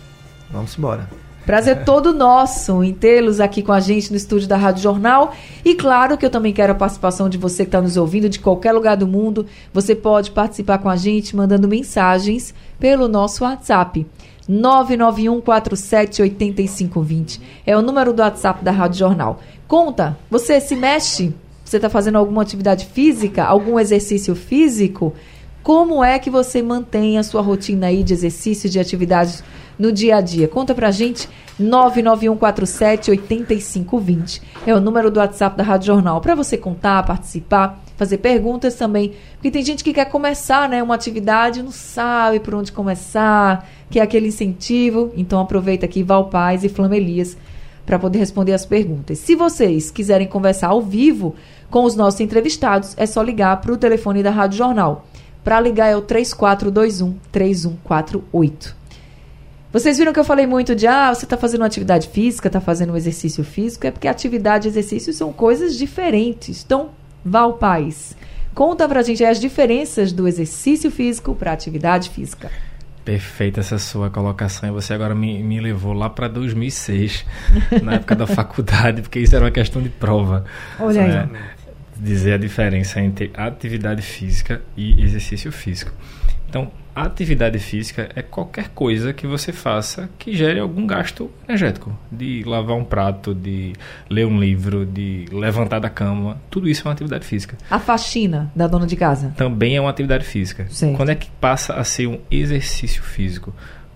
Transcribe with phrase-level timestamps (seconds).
[0.51, 1.09] Vamos embora.
[1.47, 5.35] Prazer todo nosso em tê-los aqui com a gente no estúdio da Rádio Jornal.
[5.63, 8.41] E claro que eu também quero a participação de você que está nos ouvindo de
[8.41, 9.45] qualquer lugar do mundo.
[9.73, 14.07] Você pode participar com a gente mandando mensagens pelo nosso WhatsApp.
[14.49, 19.39] 991478520 é o número do WhatsApp da Rádio Jornal.
[19.69, 21.35] Conta, você se mexe?
[21.63, 25.13] Você está fazendo alguma atividade física, algum exercício físico?
[25.65, 29.43] Como é que você mantém a sua rotina aí de exercício, de atividades
[29.79, 30.49] no dia a dia.
[30.49, 31.29] Conta pra gente,
[31.61, 34.43] 991478520.
[34.67, 36.21] É o número do WhatsApp da Rádio Jornal.
[36.21, 39.15] Para você contar, participar, fazer perguntas também.
[39.35, 44.03] Porque tem gente que quer começar né, uma atividade não sabe por onde começar, quer
[44.03, 45.11] aquele incentivo.
[45.17, 47.39] Então aproveita aqui Val Paz e Flamelias
[47.85, 49.19] para poder responder as perguntas.
[49.19, 51.35] Se vocês quiserem conversar ao vivo
[51.71, 55.05] com os nossos entrevistados, é só ligar para o telefone da Rádio Jornal.
[55.45, 58.75] Para ligar é o 3421 3148.
[59.71, 62.61] Vocês viram que eu falei muito de, ah, você está fazendo uma atividade física, está
[62.61, 66.63] fazendo um exercício físico, é porque atividade e exercício são coisas diferentes.
[66.65, 66.91] Então,
[67.25, 68.17] Val Paz,
[68.55, 72.51] conta pra gente as diferenças do exercício físico para atividade física.
[73.05, 74.69] Perfeita essa sua colocação.
[74.69, 77.27] E você agora me, me levou lá para 2006,
[77.83, 80.45] na época da faculdade, porque isso era uma questão de prova.
[80.79, 81.29] Olha aí.
[81.99, 85.93] Dizer a diferença entre atividade física e exercício físico.
[86.49, 91.99] Então, atividade física é qualquer coisa que você faça que gere algum gasto energético.
[92.13, 93.73] De lavar um prato, de
[94.09, 96.41] ler um livro, de levantar da cama.
[96.49, 97.59] Tudo isso é uma atividade física.
[97.69, 99.35] A faxina da dona de casa?
[99.37, 100.67] Também é uma atividade física.
[100.71, 100.97] Certo.
[100.97, 103.53] Quando é que passa a ser um exercício físico?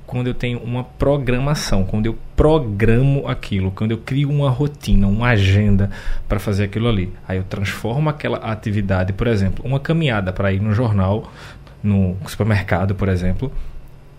[0.08, 5.28] Quando eu tenho uma programação, quando eu programo aquilo, quando eu crio uma rotina, uma
[5.28, 5.90] agenda
[6.26, 7.12] para fazer aquilo ali.
[7.28, 11.30] Aí eu transformo aquela atividade, por exemplo, uma caminhada para ir no jornal,
[11.82, 13.52] no supermercado, por exemplo,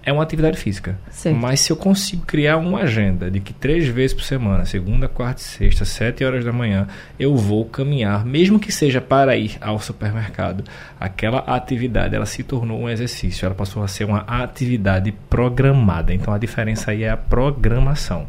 [0.04, 0.98] é uma atividade física.
[1.12, 1.36] Certo.
[1.36, 5.42] Mas se eu consigo criar uma agenda de que três vezes por semana, segunda, quarta
[5.42, 6.88] e sexta, sete horas da manhã,
[7.20, 10.64] eu vou caminhar, mesmo que seja para ir ao supermercado,
[11.00, 16.14] aquela atividade ela se tornou um exercício, ela passou a ser uma atividade programada.
[16.14, 18.28] Então a diferença aí é a programação.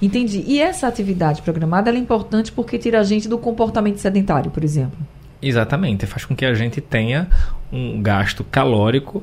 [0.00, 0.42] Entendi.
[0.46, 4.98] E essa atividade programada é importante porque tira a gente do comportamento sedentário, por exemplo.
[5.40, 7.28] Exatamente, faz com que a gente tenha
[7.72, 9.22] um gasto calórico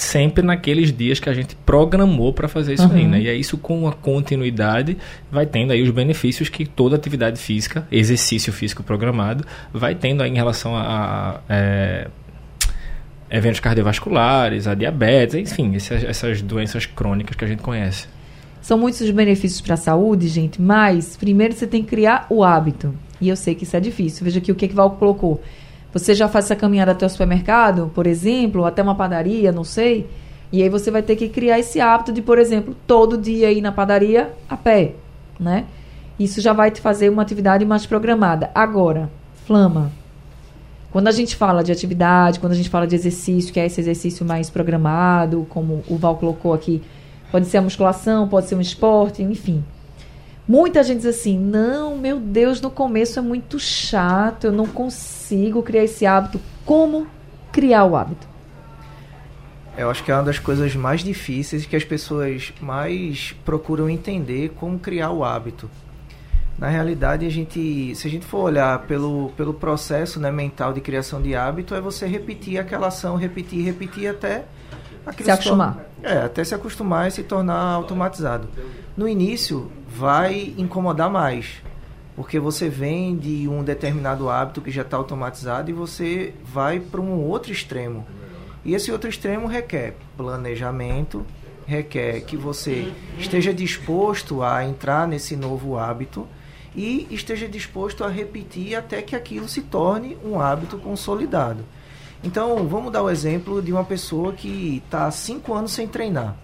[0.00, 2.94] sempre naqueles dias que a gente programou para fazer isso Uhum.
[2.94, 3.20] aí, né?
[3.20, 4.96] E é isso com a continuidade
[5.30, 10.30] vai tendo aí os benefícios que toda atividade física, exercício físico programado, vai tendo aí
[10.30, 12.08] em relação a, a, é,
[13.30, 18.06] eventos cardiovasculares, a diabetes, enfim, essas, essas doenças crônicas que a gente conhece.
[18.60, 22.42] São muitos os benefícios para a saúde, gente, mas primeiro você tem que criar o
[22.42, 22.94] hábito.
[23.20, 24.24] E eu sei que isso é difícil.
[24.24, 25.40] Veja aqui o que, que Val colocou.
[25.98, 30.06] Você já faz essa caminhada até o supermercado, por exemplo, até uma padaria, não sei.
[30.52, 33.62] E aí você vai ter que criar esse hábito de, por exemplo, todo dia ir
[33.62, 34.92] na padaria a pé,
[35.40, 35.64] né?
[36.20, 38.50] Isso já vai te fazer uma atividade mais programada.
[38.54, 39.10] Agora,
[39.46, 39.90] flama.
[40.90, 43.80] Quando a gente fala de atividade, quando a gente fala de exercício, que é esse
[43.80, 46.82] exercício mais programado, como o Val colocou aqui,
[47.32, 49.64] pode ser a musculação, pode ser um esporte, enfim.
[50.48, 55.62] Muita gente diz assim: não, meu Deus, no começo é muito chato, eu não consigo
[55.62, 56.40] criar esse hábito.
[56.64, 57.06] Como
[57.50, 58.28] criar o hábito?
[59.76, 64.50] Eu acho que é uma das coisas mais difíceis que as pessoas mais procuram entender
[64.58, 65.68] como criar o hábito.
[66.58, 70.80] Na realidade, a gente, se a gente for olhar pelo, pelo processo né, mental de
[70.80, 74.44] criação de hábito, é você repetir aquela ação, repetir, repetir até
[75.22, 75.74] se acostumar.
[75.74, 78.48] Se é, até se acostumar e se tornar automatizado.
[78.96, 81.62] No início, vai incomodar mais,
[82.14, 87.00] porque você vem de um determinado hábito que já está automatizado e você vai para
[87.00, 88.06] um outro extremo.
[88.64, 91.24] E esse outro extremo requer planejamento,
[91.66, 96.26] requer que você esteja disposto a entrar nesse novo hábito
[96.74, 101.64] e esteja disposto a repetir até que aquilo se torne um hábito consolidado.
[102.24, 106.36] Então, vamos dar o exemplo de uma pessoa que está cinco anos sem treinar.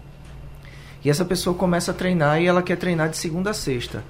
[1.03, 4.03] E essa pessoa começa a treinar e ela quer treinar de segunda a sexta.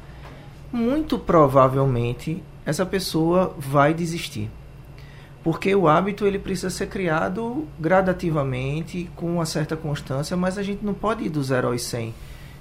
[0.72, 4.50] Muito provavelmente, essa pessoa vai desistir.
[5.44, 10.86] Porque o hábito ele precisa ser criado gradativamente, com uma certa constância, mas a gente
[10.86, 12.14] não pode ir do zero aos 100,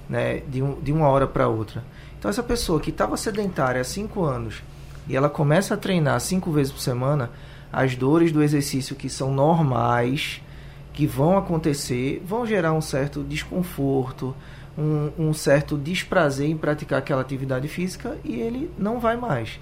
[0.09, 1.83] né, de, um, de uma hora para outra.
[2.19, 4.61] Então, essa pessoa que estava sedentária há cinco anos
[5.07, 7.29] e ela começa a treinar cinco vezes por semana,
[7.71, 10.41] as dores do exercício que são normais,
[10.93, 14.35] que vão acontecer, vão gerar um certo desconforto,
[14.77, 19.59] um, um, certo desprazer em praticar aquela atividade física e ele não vai mais.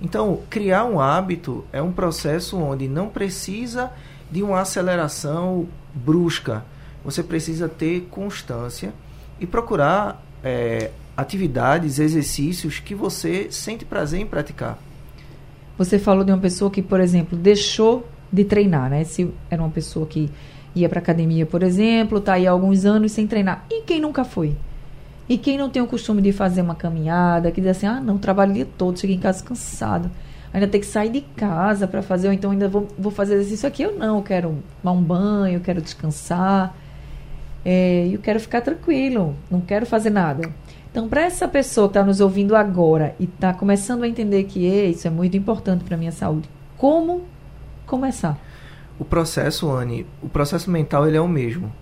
[0.00, 3.90] Então, criar um hábito é um processo onde não precisa
[4.30, 6.64] de uma aceleração brusca.
[7.04, 8.92] Você precisa ter constância
[9.40, 14.78] e procurar é, atividades, exercícios que você sente prazer em praticar.
[15.78, 19.04] Você falou de uma pessoa que, por exemplo, deixou de treinar, né?
[19.04, 20.30] Se era uma pessoa que
[20.74, 23.64] ia para academia, por exemplo, tá aí há alguns anos sem treinar.
[23.70, 24.56] E quem nunca foi?
[25.28, 28.18] E quem não tem o costume de fazer uma caminhada, que diz assim: "Ah, não,
[28.18, 30.10] trabalho o dia todo, cheguei em casa cansado.
[30.52, 33.66] Ainda tem que sair de casa para fazer, ou então ainda vou, vou fazer exercício
[33.66, 33.82] aqui.
[33.82, 36.76] Eu não, eu quero tomar um banho, eu quero descansar.
[37.64, 40.48] É, eu quero ficar tranquilo, não quero fazer nada.
[40.90, 44.64] Então, para essa pessoa que está nos ouvindo agora e está começando a entender que
[44.64, 47.22] isso é muito importante para minha saúde, como
[47.84, 48.38] começar?
[48.98, 51.72] O processo, Anne, o processo mental ele é o mesmo.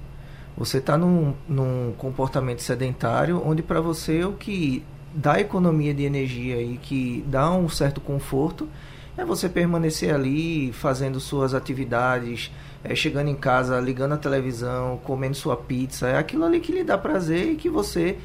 [0.56, 6.60] Você está num, num comportamento sedentário onde para você o que dá economia de energia
[6.60, 8.68] e que dá um certo conforto
[9.16, 12.50] é você permanecer ali fazendo suas atividades,
[12.82, 16.08] é, chegando em casa, ligando a televisão, comendo sua pizza.
[16.08, 18.16] É aquilo ali que lhe dá prazer e que você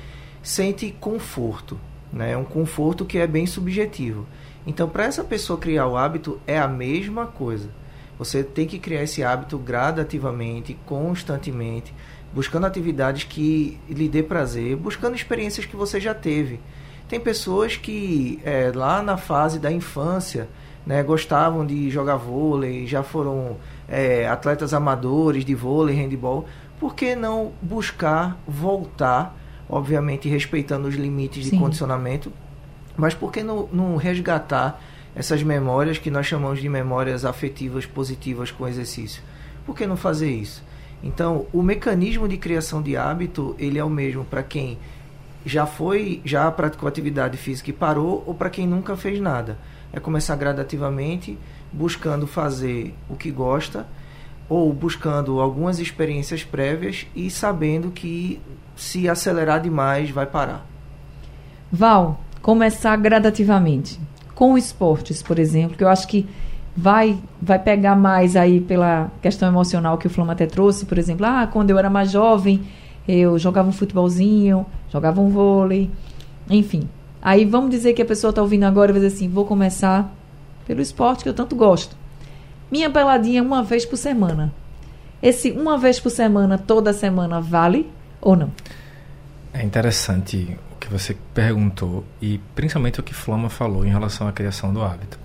[0.42, 1.78] sente conforto,
[2.12, 2.31] né?
[2.31, 4.25] É um conforto que é bem subjetivo.
[4.66, 7.69] Então, para essa pessoa criar o hábito é a mesma coisa.
[8.18, 11.94] Você tem que criar esse hábito gradativamente, constantemente,
[12.34, 16.60] buscando atividades que lhe dê prazer, buscando experiências que você já teve.
[17.08, 20.50] Tem pessoas que é, lá na fase da infância
[20.86, 26.46] né, gostavam de jogar vôlei, já foram é, atletas amadores de vôlei, handball.
[26.80, 29.36] Por que não buscar voltar
[29.69, 31.52] obviamente respeitando os limites Sim.
[31.52, 32.31] de condicionamento,
[32.96, 34.81] mas por que não, não resgatar
[35.18, 39.24] essas memórias que nós chamamos de memórias afetivas positivas com exercício?
[39.66, 40.64] Por que não fazer isso?
[41.02, 44.78] Então, o mecanismo de criação de hábito, ele é o mesmo para quem
[45.44, 49.58] já foi, já praticou atividade física e parou, ou para quem nunca fez nada.
[49.92, 51.36] É começar gradativamente,
[51.74, 53.88] buscando fazer o que gosta,
[54.48, 58.40] ou buscando algumas experiências prévias e sabendo que
[58.75, 60.64] se acelerar demais, vai parar.
[61.72, 64.00] Val, começar gradativamente.
[64.38, 66.30] Com esportes, por exemplo, que eu acho que
[66.75, 71.26] vai vai pegar mais aí pela questão emocional que o Flama até trouxe, por exemplo,
[71.26, 72.62] ah, quando eu era mais jovem,
[73.07, 75.90] eu jogava um futebolzinho, jogava um vôlei,
[76.47, 76.88] enfim.
[77.19, 80.14] Aí vamos dizer que a pessoa está ouvindo agora e vai dizer assim, vou começar
[80.68, 81.95] pelo esporte que eu tanto gosto.
[82.69, 84.54] Minha peladinha uma vez por semana.
[85.19, 87.90] Esse uma vez por semana, toda semana, vale?
[88.21, 88.52] ou não?
[89.54, 90.57] É interessante
[90.88, 95.20] que você perguntou e principalmente o que Flama falou em relação à criação do hábito.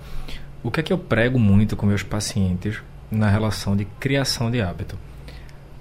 [0.63, 4.61] O que é que eu prego muito com meus pacientes na relação de criação de
[4.61, 4.99] hábito?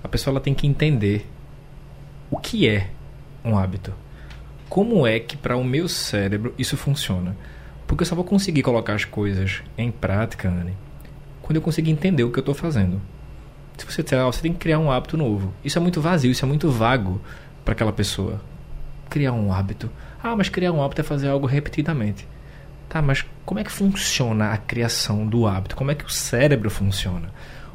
[0.04, 1.28] A pessoa ela tem que entender
[2.30, 2.92] o que é
[3.44, 3.94] um hábito.
[4.70, 7.36] Como é que para o meu cérebro isso funciona?
[7.88, 10.78] Porque eu só vou conseguir colocar as coisas em prática, Anne,
[11.42, 13.02] quando eu conseguir entender o que eu estou fazendo
[13.78, 15.54] se você você tem que criar um hábito novo.
[15.64, 17.20] Isso é muito vazio, isso é muito vago
[17.66, 18.40] para aquela pessoa.
[19.12, 19.92] Criar um hábito.
[20.24, 22.28] Ah, mas criar um hábito é fazer algo repetidamente.
[22.90, 25.76] Tá, mas como é que funciona a criação do hábito?
[25.76, 27.30] Como é que o cérebro funciona?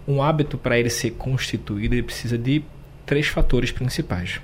[0.09, 2.65] Um hábito, para ele ser constituído, ele precisa de
[3.05, 4.41] três fatores principais: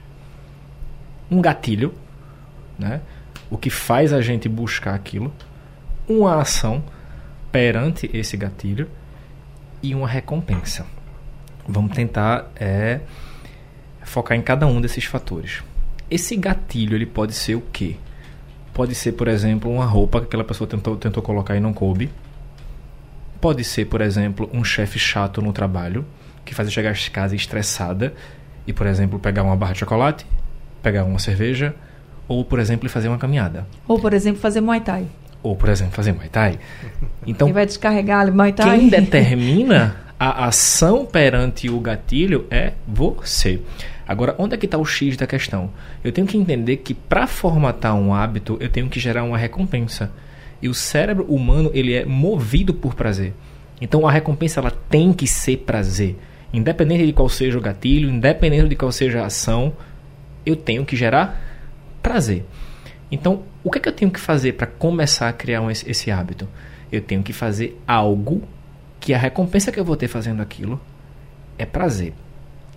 [1.31, 1.95] um gatilho,
[2.79, 3.01] né?
[3.51, 5.33] o que faz a gente buscar aquilo,
[6.07, 6.85] uma ação
[7.51, 8.89] perante esse gatilho
[9.83, 10.87] e uma recompensa.
[11.67, 13.01] Vamos tentar é,
[14.03, 15.63] focar em cada um desses fatores.
[16.13, 17.97] Esse gatilho ele pode ser o quê?
[18.75, 22.11] Pode ser, por exemplo, uma roupa que aquela pessoa tentou, tentou colocar e não coube.
[23.41, 26.05] Pode ser, por exemplo, um chefe chato no trabalho,
[26.45, 28.13] que faz chegar a casa estressada
[28.67, 30.27] e, por exemplo, pegar uma barra de chocolate,
[30.83, 31.75] pegar uma cerveja,
[32.29, 33.67] ou, por exemplo, fazer uma caminhada.
[33.89, 35.07] Ou, por exemplo, fazer Muay Thai.
[35.43, 36.59] Ou, por exemplo, fazer Muay Thai.
[37.27, 38.79] Então, Quem vai descarregar Muay Thai?
[38.81, 43.61] quem determina a ação perante o gatilho é você.
[44.07, 45.69] Agora, onde é que está o X da questão?
[46.05, 50.13] Eu tenho que entender que para formatar um hábito, eu tenho que gerar uma recompensa.
[50.63, 53.35] E o cérebro humano, ele é movido por prazer.
[53.81, 56.17] Então, a recompensa ela tem que ser prazer.
[56.53, 59.73] Independente de qual seja o gatilho, independente de qual seja a ação,
[60.47, 61.41] eu tenho que gerar
[62.01, 62.45] prazer.
[63.11, 66.13] Então, o que, é que eu tenho que fazer para começar a criar um, esse
[66.13, 66.49] hábito?
[66.93, 68.43] Eu tenho que fazer algo
[69.03, 70.81] que a recompensa que eu vou ter fazendo aquilo
[71.59, 72.15] é prazer.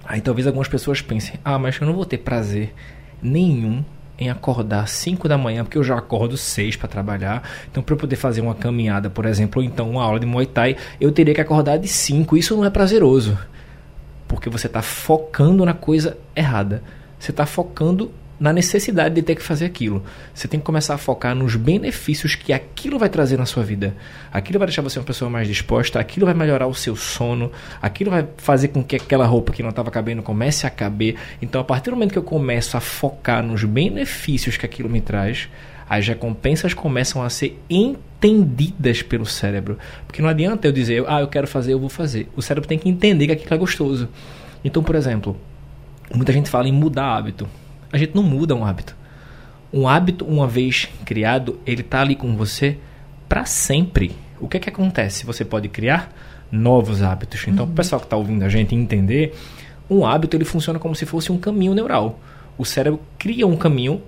[0.04, 2.74] Aí talvez algumas pessoas pensem: ah, mas eu não vou ter prazer
[3.22, 3.86] nenhum
[4.18, 7.48] em acordar 5 da manhã, porque eu já acordo 6 para trabalhar.
[7.70, 10.48] Então, para eu poder fazer uma caminhada, por exemplo, ou então uma aula de Muay
[10.48, 12.36] Thai, eu teria que acordar de 5.
[12.36, 13.38] Isso não é prazeroso,
[14.28, 16.82] porque você está focando na coisa errada.
[17.20, 20.04] Você está focando na necessidade de ter que fazer aquilo.
[20.34, 23.96] Você tem que começar a focar nos benefícios que aquilo vai trazer na sua vida.
[24.32, 27.52] Aquilo vai deixar você uma pessoa mais disposta, aquilo vai melhorar o seu sono,
[27.82, 31.16] aquilo vai fazer com que aquela roupa que não estava cabendo comece a caber.
[31.42, 35.02] Então, a partir do momento que eu começo a focar nos benefícios que aquilo me
[35.02, 35.48] traz,
[35.90, 39.78] as recompensas começam a ser entendidas pelo cérebro.
[40.08, 42.28] Porque não adianta eu dizer, ah, eu quero fazer, eu vou fazer.
[42.36, 44.10] O cérebro tem que entender que aquilo é gostoso.
[44.64, 45.38] Então, por exemplo,
[46.14, 47.48] muita gente fala em mudar hábito.
[47.92, 48.96] A gente não muda um hábito.
[49.72, 52.78] Um hábito, uma vez criado, ele está ali com você
[53.28, 54.16] para sempre.
[54.40, 55.26] O que é que acontece?
[55.26, 56.12] Você pode criar
[56.52, 57.46] novos hábitos.
[57.48, 57.72] Então, uhum.
[57.72, 59.36] o pessoal que está ouvindo a gente entender,
[59.90, 62.20] um hábito ele funciona como se fosse um caminho neural.
[62.58, 64.02] O cérebro cria um caminho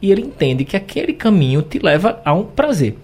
[0.00, 2.96] e ele entende que aquele caminho te leva a um prazer.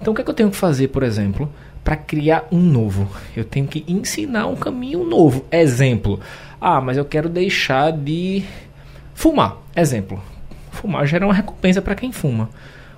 [0.00, 1.52] Então, o que é que eu tenho que fazer, por exemplo,
[1.84, 3.08] para criar um novo?
[3.36, 5.44] Eu tenho que ensinar um caminho novo.
[5.52, 6.20] Exemplo:
[6.60, 8.42] ah, mas eu quero deixar de
[9.20, 10.18] Fumar, exemplo.
[10.70, 12.48] Fumar gera uma recompensa para quem fuma.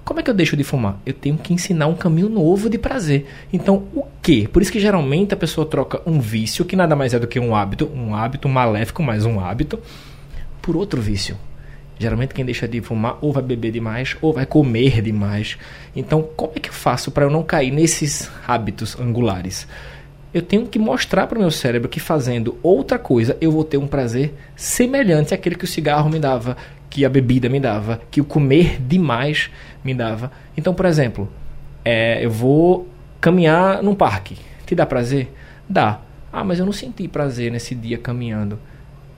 [0.04, 0.96] Como é que eu deixo de fumar?
[1.04, 3.26] Eu tenho que ensinar um caminho novo de prazer.
[3.52, 4.46] Então, o que?
[4.46, 7.40] Por isso que geralmente a pessoa troca um vício, que nada mais é do que
[7.40, 9.80] um hábito, um hábito maléfico, mais um hábito,
[10.62, 11.36] por outro vício.
[11.98, 15.58] Geralmente quem deixa de fumar ou vai beber demais ou vai comer demais.
[15.94, 19.66] Então, como é que eu faço para eu não cair nesses hábitos angulares?
[20.32, 23.76] Eu tenho que mostrar para o meu cérebro que fazendo outra coisa eu vou ter
[23.76, 26.56] um prazer semelhante àquele que o cigarro me dava,
[26.88, 29.50] que a bebida me dava, que o comer demais
[29.84, 30.30] me dava.
[30.56, 31.28] Então, por exemplo,
[31.84, 32.88] é, eu vou
[33.20, 34.36] caminhar num parque.
[34.66, 35.32] Te dá prazer?
[35.68, 36.00] Dá.
[36.32, 38.58] Ah, mas eu não senti prazer nesse dia caminhando.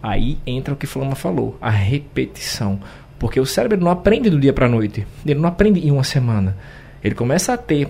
[0.03, 2.81] Aí entra o que Flama falou, a repetição.
[3.19, 5.07] Porque o cérebro não aprende do dia para a noite.
[5.25, 6.57] Ele não aprende em uma semana.
[7.03, 7.89] Ele começa a ter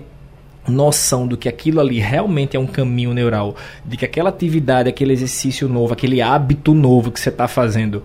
[0.67, 3.55] noção do que aquilo ali realmente é um caminho neural,
[3.85, 8.03] de que aquela atividade, aquele exercício novo, aquele hábito novo que você está fazendo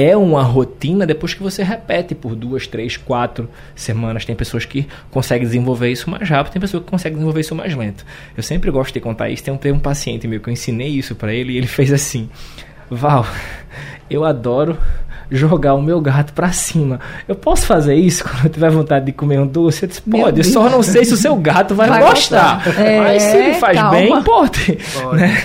[0.00, 4.24] é uma rotina depois que você repete por duas, três, quatro semanas.
[4.24, 7.74] Tem pessoas que conseguem desenvolver isso mais rápido, tem pessoas que conseguem desenvolver isso mais
[7.74, 8.06] lento.
[8.36, 9.42] Eu sempre gosto de contar isso.
[9.42, 12.30] Tem um, um paciente meu que eu ensinei isso para ele e ele fez assim:
[12.88, 13.26] Val,
[14.08, 14.78] eu adoro
[15.30, 17.00] jogar o meu gato para cima.
[17.26, 19.84] Eu posso fazer isso quando eu tiver vontade de comer um doce?
[19.84, 22.64] Eu disse, pode, eu só não sei se o seu gato vai, vai gostar.
[22.64, 22.80] gostar.
[22.80, 23.90] É, Mas se ele faz calma.
[23.90, 24.78] bem, pode.
[24.94, 25.16] pode.
[25.16, 25.42] Né?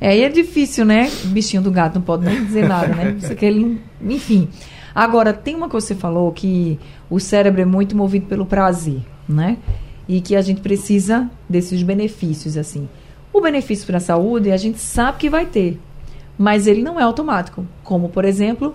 [0.00, 1.10] É, e é difícil, né?
[1.24, 3.16] O bichinho do gato não pode nem dizer nada, né?
[3.20, 4.48] Isso que ele, enfim.
[4.94, 6.78] Agora, tem uma coisa que você falou que
[7.08, 9.56] o cérebro é muito movido pelo prazer, né?
[10.06, 12.86] E que a gente precisa desses benefícios, assim.
[13.32, 15.80] O benefício para a saúde a gente sabe que vai ter
[16.38, 18.74] mas ele não é automático, como por exemplo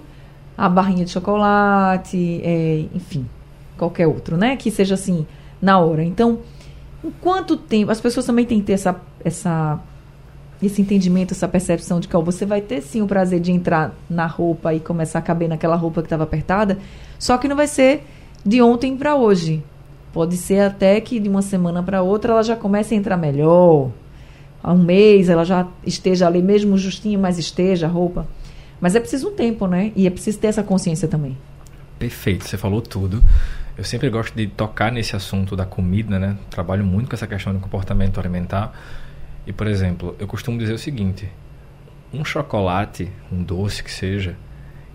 [0.57, 3.25] a barrinha de chocolate, é, enfim,
[3.77, 4.57] qualquer outro, né?
[4.57, 5.25] Que seja assim
[5.61, 6.03] na hora.
[6.03, 6.39] Então,
[7.03, 9.79] em quanto tempo as pessoas também têm que ter essa, essa
[10.61, 13.93] esse entendimento, essa percepção de que ó, você vai ter sim o prazer de entrar
[14.09, 16.77] na roupa e começar a caber naquela roupa que estava apertada,
[17.17, 18.03] só que não vai ser
[18.45, 19.63] de ontem para hoje.
[20.11, 23.91] Pode ser até que de uma semana para outra ela já comece a entrar melhor,
[24.63, 28.27] há um mês ela já esteja ali, mesmo justinho, mas esteja a roupa.
[28.79, 29.91] Mas é preciso um tempo, né?
[29.95, 31.37] E é preciso ter essa consciência também.
[31.97, 33.21] Perfeito, você falou tudo.
[33.77, 36.37] Eu sempre gosto de tocar nesse assunto da comida, né?
[36.49, 38.73] Trabalho muito com essa questão do comportamento alimentar.
[39.45, 41.29] E, por exemplo, eu costumo dizer o seguinte:
[42.13, 44.35] um chocolate, um doce que seja,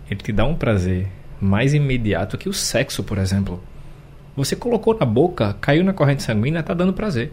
[0.09, 1.07] ele te dá um prazer
[1.39, 3.61] mais imediato que o sexo, por exemplo.
[4.35, 7.31] Você colocou na boca, caiu na corrente sanguínea, está dando prazer.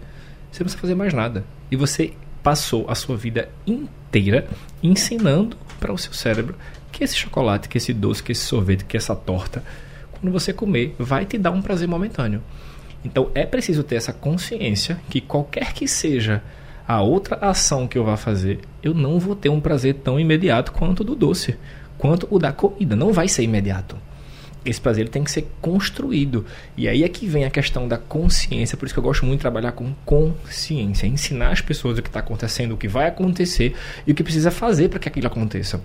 [0.53, 1.45] Você não precisa fazer mais nada.
[1.71, 4.47] E você passou a sua vida inteira
[4.83, 6.55] ensinando para o seu cérebro
[6.93, 9.65] que esse chocolate, que esse doce, que esse sorvete, que essa torta,
[10.13, 12.43] quando você comer, vai te dar um prazer momentâneo.
[13.03, 16.43] Então é preciso ter essa consciência que qualquer que seja
[16.87, 20.73] a outra ação que eu vá fazer, eu não vou ter um prazer tão imediato
[20.73, 21.57] quanto o do doce,
[21.97, 22.95] quanto o da comida.
[22.95, 23.97] Não vai ser imediato.
[24.65, 26.47] Esse prazer tem que ser construído.
[26.77, 28.77] E aí é que vem a questão da consciência.
[28.77, 31.07] Por isso que eu gosto muito de trabalhar com consciência.
[31.07, 33.75] Ensinar as pessoas o que está acontecendo, o que vai acontecer
[34.07, 35.81] e o que precisa fazer para que aquilo aconteça.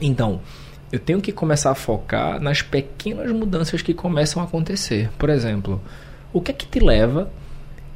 [0.00, 0.40] Então,
[0.90, 5.10] eu tenho que começar a focar nas pequenas mudanças que começam a acontecer.
[5.18, 5.82] Por exemplo,
[6.32, 7.30] o que é que te leva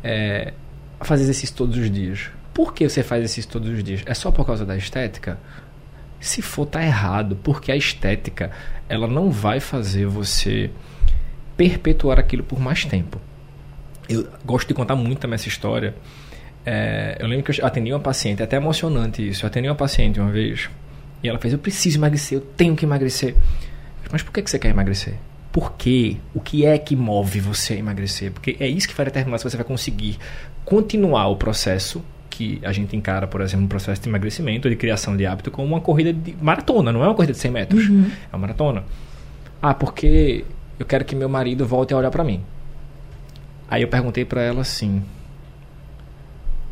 [0.02, 0.52] é,
[0.98, 2.30] a fazer exercício todos os dias?
[2.52, 4.02] Por que você faz exercício todos os dias?
[4.06, 5.38] É só por causa da estética?
[6.20, 8.50] Se for, tá errado, porque a estética
[8.88, 10.70] ela não vai fazer você
[11.56, 13.20] perpetuar aquilo por mais tempo.
[14.08, 15.94] Eu gosto de contar muito também essa história.
[16.66, 19.44] É, eu lembro que eu atendi uma paciente, é até emocionante isso.
[19.44, 20.68] Eu atendi uma paciente uma vez
[21.22, 23.34] e ela fez: Eu preciso emagrecer, eu tenho que emagrecer.
[24.12, 25.14] Mas por que, que você quer emagrecer?
[25.52, 26.16] Por quê?
[26.34, 28.32] O que é que move você a emagrecer?
[28.32, 30.18] Porque é isso que vai determinar se você vai conseguir
[30.64, 32.04] continuar o processo
[32.40, 35.68] que a gente encara, por exemplo, um processo de emagrecimento, de criação de hábito, como
[35.68, 38.10] uma corrida de maratona, não é uma corrida de 100 metros, uhum.
[38.32, 38.82] é uma maratona.
[39.60, 40.46] Ah, porque
[40.78, 42.42] eu quero que meu marido volte a olhar para mim.
[43.68, 45.02] Aí eu perguntei para ela assim: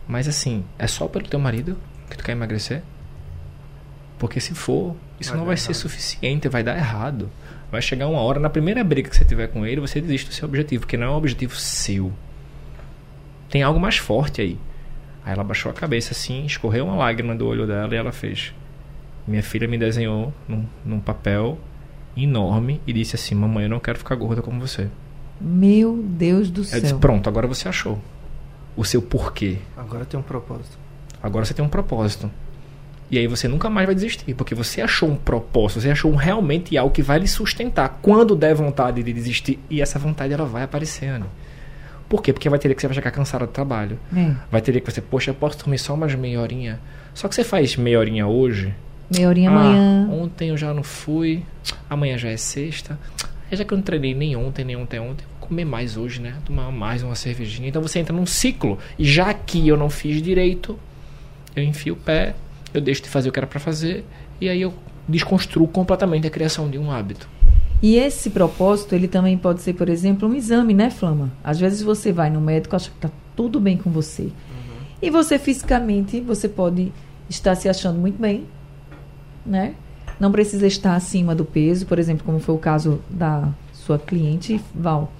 [0.09, 1.77] Mas assim, é só pelo teu marido
[2.09, 2.83] que tu quer emagrecer?
[4.19, 7.31] Porque se for, isso vai não vai ser suficiente, vai dar errado.
[7.71, 10.35] Vai chegar uma hora, na primeira briga que você tiver com ele, você desiste do
[10.35, 12.11] seu objetivo, porque não é um objetivo seu.
[13.51, 14.59] Tem algo mais forte aí.
[15.29, 18.55] Aí ela baixou a cabeça assim, escorreu uma lágrima do olho dela e ela fez.
[19.27, 21.59] Minha filha me desenhou num, num papel
[22.17, 24.89] enorme e disse assim: Mamãe, eu não quero ficar gorda como você.
[25.39, 26.79] Meu Deus do céu.
[26.79, 28.01] Eu disse: Pronto, agora você achou
[28.75, 29.59] o seu porquê.
[29.77, 30.79] Agora tem um propósito.
[31.23, 32.31] Agora você tem um propósito.
[33.11, 36.17] E aí você nunca mais vai desistir, porque você achou um propósito, você achou um
[36.17, 39.59] realmente algo que vai lhe sustentar quando der vontade de desistir.
[39.69, 41.27] E essa vontade ela vai aparecendo.
[42.09, 42.33] Por quê?
[42.33, 43.99] Porque vai ter que você vai chegar cansado do trabalho.
[44.17, 44.35] É.
[44.50, 46.81] Vai ter que você, poxa, eu posso dormir só umas meia horinha.
[47.15, 48.75] Só que você faz meia horinha hoje.
[49.11, 50.09] Meia horinha ah, amanhã.
[50.11, 51.42] Ontem eu já não fui.
[51.88, 52.99] Amanhã já é sexta.
[53.51, 56.35] Já que eu não treinei nem ontem, nem ontem, ontem, vou comer mais hoje, né?
[56.44, 57.68] Tomar mais uma cervejinha.
[57.68, 58.79] Então você entra num ciclo.
[58.99, 60.79] E já que eu não fiz direito,
[61.57, 62.35] eu enfio o pé,
[62.73, 64.05] eu deixo de fazer o que era para fazer
[64.40, 64.73] e aí eu
[65.09, 67.29] desconstruo completamente a criação de um hábito.
[67.81, 71.31] E esse propósito, ele também pode ser, por exemplo, um exame, né, Flama?
[71.45, 74.25] Às vezes você vai no médico, acha que está tudo bem com você.
[74.25, 74.33] Uhum.
[75.01, 76.93] E você fisicamente, você pode
[77.31, 78.47] estar se achando muito bem,
[79.47, 79.75] né?
[80.19, 84.61] Não precisa estar acima do peso, por exemplo, como foi o caso da sua cliente,
[84.75, 85.12] Val.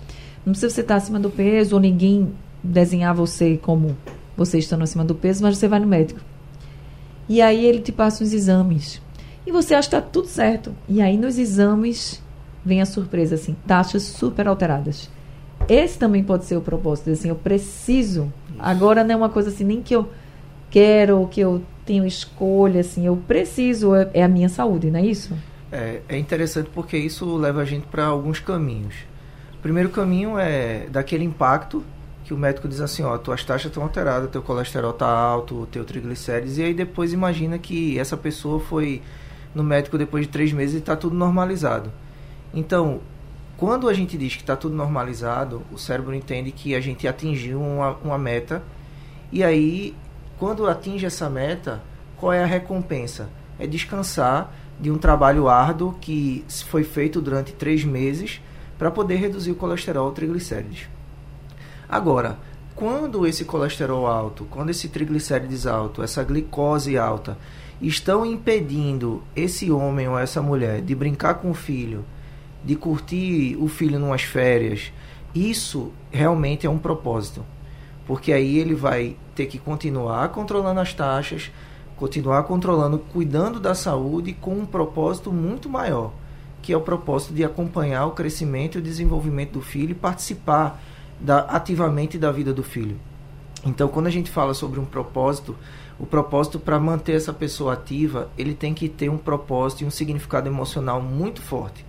[0.45, 3.97] Não precisa você estar acima do peso ou ninguém desenhar você como
[4.37, 6.21] você estando acima do peso, mas você vai no médico.
[7.29, 9.01] E aí ele te passa os exames.
[9.47, 10.75] E você acha que está tudo certo.
[10.89, 12.21] E aí nos exames
[12.65, 15.11] vem a surpresa, assim, taxas super alteradas.
[15.69, 18.33] Esse também pode ser o propósito, assim, eu preciso.
[18.59, 20.09] Agora não é uma coisa assim, nem que eu
[20.71, 25.05] quero, que eu tenho escolha, assim, eu preciso, é, é a minha saúde, não é
[25.05, 25.35] isso?
[25.71, 28.95] É, é interessante porque isso leva a gente para alguns caminhos.
[29.55, 31.83] O primeiro caminho é daquele impacto
[32.25, 35.83] que o médico diz assim, ó, tuas taxas estão alteradas, teu colesterol tá alto, teu
[35.83, 39.01] triglicérides, e aí depois imagina que essa pessoa foi
[39.55, 41.91] no médico depois de três meses e está tudo normalizado.
[42.53, 43.01] Então,
[43.57, 47.61] quando a gente diz que está tudo normalizado, o cérebro entende que a gente atingiu
[47.61, 48.63] uma, uma meta,
[49.33, 49.95] e aí,
[50.39, 51.83] quando atinge essa meta,
[52.17, 53.29] qual é a recompensa?
[53.59, 58.41] É descansar de um trabalho árduo que foi feito durante três meses
[58.79, 60.89] para poder reduzir o colesterol e triglicérides.
[61.89, 62.39] Agora,
[62.77, 67.37] quando esse colesterol alto, quando esse triglicérides alto, essa glicose alta,
[67.81, 72.05] estão impedindo esse homem ou essa mulher de brincar com o filho,
[72.65, 74.93] de curtir o filho numas férias,
[75.35, 77.45] isso realmente é um propósito.
[78.07, 81.51] Porque aí ele vai ter que continuar controlando as taxas,
[81.97, 86.13] continuar controlando, cuidando da saúde com um propósito muito maior,
[86.63, 90.81] que é o propósito de acompanhar o crescimento e o desenvolvimento do filho e participar
[91.21, 92.99] da, ativamente da vida do filho.
[93.65, 95.57] Então, quando a gente fala sobre um propósito,
[95.99, 99.91] o propósito para manter essa pessoa ativa, ele tem que ter um propósito e um
[99.91, 101.85] significado emocional muito forte.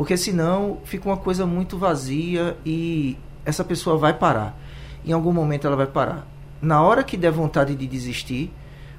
[0.00, 4.58] Porque senão fica uma coisa muito vazia e essa pessoa vai parar.
[5.04, 6.26] Em algum momento ela vai parar.
[6.62, 8.50] Na hora que der vontade de desistir,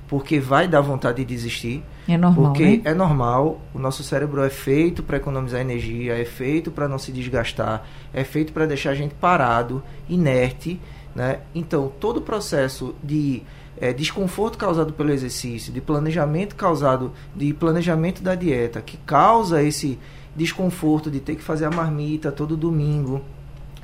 [0.07, 2.81] porque vai dar vontade de desistir, é normal, porque né?
[2.85, 3.59] é normal.
[3.73, 7.83] O nosso cérebro é feito para economizar energia, é feito para não se desgastar,
[8.13, 10.79] é feito para deixar a gente parado, inerte,
[11.15, 11.39] né?
[11.55, 13.41] Então, todo o processo de
[13.75, 19.97] é, desconforto causado pelo exercício, de planejamento causado, de planejamento da dieta, que causa esse
[20.35, 23.21] desconforto de ter que fazer a marmita todo domingo,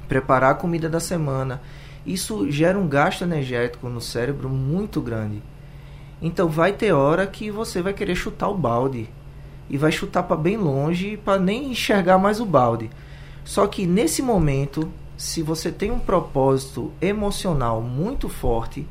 [0.07, 1.61] preparar a comida da semana.
[2.05, 5.41] Isso gera um gasto energético no cérebro muito grande.
[6.21, 9.09] Então vai ter hora que você vai querer chutar o balde
[9.69, 12.89] e vai chutar para bem longe para nem enxergar mais o balde.
[13.43, 18.87] Só que nesse momento, se você tem um propósito emocional muito forte,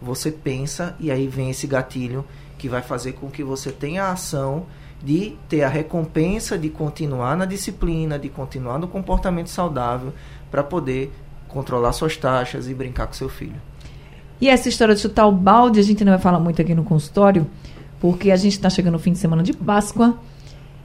[0.00, 2.24] você pensa e aí vem esse gatilho
[2.58, 4.66] que vai fazer com que você tenha a ação
[5.02, 10.12] de ter a recompensa de continuar na disciplina, de continuar no comportamento saudável
[10.50, 11.12] para poder
[11.48, 13.60] controlar suas taxas e brincar com seu filho.
[14.40, 16.84] E essa história de chutar o balde, a gente não vai falar muito aqui no
[16.84, 17.46] consultório,
[18.00, 20.18] porque a gente está chegando no fim de semana de Páscoa.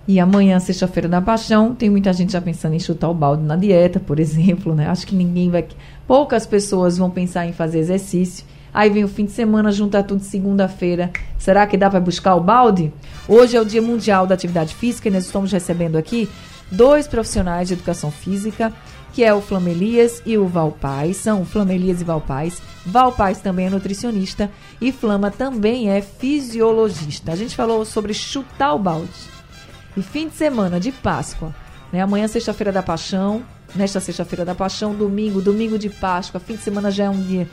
[0.07, 3.55] E amanhã, sexta-feira da Paixão, tem muita gente já pensando em chutar o balde na
[3.55, 4.87] dieta, por exemplo, né?
[4.87, 5.65] Acho que ninguém vai.
[6.07, 8.45] Poucas pessoas vão pensar em fazer exercício.
[8.73, 11.11] Aí vem o fim de semana, junta tudo segunda-feira.
[11.37, 12.93] Será que dá para buscar o balde?
[13.27, 16.29] Hoje é o Dia Mundial da Atividade Física e nós estamos recebendo aqui
[16.71, 18.71] dois profissionais de educação física,
[19.11, 21.17] que é o Flamelias e o Valpaz.
[21.17, 22.61] São Flamelias e Valpaz.
[22.85, 27.33] Valpaz também é nutricionista e Flama também é fisiologista.
[27.33, 29.09] A gente falou sobre chutar o balde.
[29.97, 31.53] E fim de semana de Páscoa,
[31.91, 31.99] né?
[31.99, 33.43] Amanhã, sexta-feira da Paixão.
[33.75, 36.39] Nesta sexta-feira da Paixão, domingo, domingo de Páscoa.
[36.39, 37.47] Fim de semana já é um dia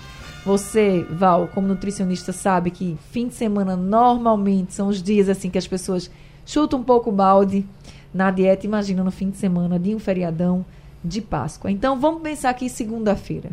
[0.44, 5.58] você, Val, como nutricionista, sabe que fim de semana normalmente são os dias assim que
[5.58, 6.10] as pessoas
[6.46, 7.66] chutam um pouco o balde
[8.12, 8.66] na dieta.
[8.66, 10.64] Imagina no fim de semana de um feriadão
[11.04, 11.70] de Páscoa.
[11.70, 13.50] Então vamos pensar aqui segunda-feira.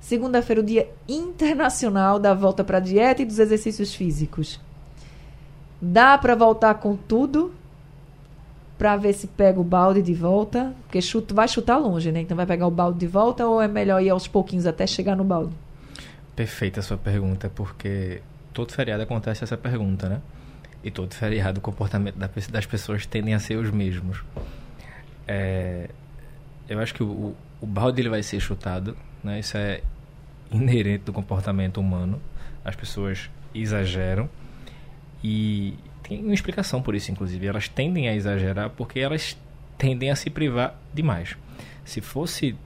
[0.00, 4.60] Segunda-feira, o dia internacional da volta para a dieta e dos exercícios físicos.
[5.80, 7.52] Dá para voltar com tudo
[8.78, 11.00] para ver se pega o balde de volta, porque
[11.32, 12.20] vai chutar longe, né?
[12.20, 15.16] Então vai pegar o balde de volta ou é melhor ir aos pouquinhos até chegar
[15.16, 15.52] no balde?
[16.36, 18.20] Perfeita a sua pergunta, porque
[18.52, 20.20] todo feriado acontece essa pergunta, né?
[20.84, 24.22] E todo feriado o comportamento das pessoas tendem a ser os mesmos.
[25.26, 25.88] É,
[26.68, 29.40] eu acho que o, o balde ele vai ser chutado, né?
[29.40, 29.80] Isso é
[30.52, 32.20] inerente do comportamento humano.
[32.64, 34.28] As pessoas exageram
[35.24, 37.46] e tem uma explicação por isso, inclusive.
[37.46, 39.36] Elas tendem a exagerar porque elas
[39.78, 41.36] tendem a se privar demais.
[41.84, 42.56] Se fosse